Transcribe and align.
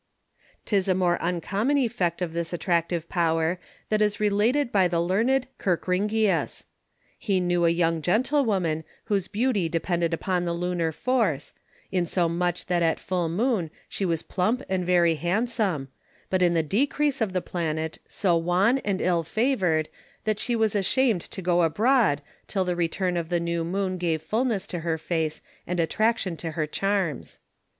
'Tis 0.65 0.87
a 0.87 0.95
more 0.95 1.19
uncommon 1.21 1.77
Effect 1.77 2.23
of 2.23 2.33
this 2.33 2.51
Attractive 2.53 3.07
Power 3.07 3.59
that 3.89 4.01
is 4.01 4.19
related 4.19 4.71
by 4.71 4.87
the 4.87 4.99
Learned 4.99 5.45
Kerckringius. 5.59 6.63
He 7.19 7.39
knew 7.39 7.65
a 7.65 7.69
Young 7.69 8.01
Gentlewoman, 8.01 8.83
whose 9.03 9.27
Beauty 9.27 9.69
depended 9.69 10.11
upon 10.11 10.43
the 10.43 10.53
Lunar 10.55 10.91
Force, 10.91 11.53
insomuch 11.91 12.65
that 12.65 12.81
at 12.81 12.99
Full 12.99 13.29
Moon 13.29 13.69
she 13.87 14.03
was 14.03 14.23
Plump 14.23 14.63
and 14.67 14.83
very 14.83 15.13
Handsome, 15.17 15.89
but 16.31 16.41
in 16.41 16.55
the 16.55 16.63
decrease 16.63 17.21
of 17.21 17.33
the 17.33 17.39
Planet 17.39 17.99
so 18.07 18.35
Wan 18.35 18.79
and 18.79 19.01
ill 19.01 19.21
Favoured, 19.21 19.87
that 20.23 20.39
she 20.39 20.55
was 20.55 20.73
asham'd 20.73 21.21
to 21.29 21.43
go 21.43 21.61
abroad 21.61 22.23
till 22.47 22.65
the 22.65 22.75
return 22.75 23.17
of 23.17 23.29
the 23.29 23.39
New 23.39 23.63
Moon 23.63 23.99
gave 23.99 24.23
Fullness 24.23 24.65
to 24.65 24.79
her 24.79 24.97
Face, 24.97 25.43
and 25.67 25.79
Attraction 25.79 26.35
to 26.37 26.53
her 26.53 26.65
Charms. 26.65 27.37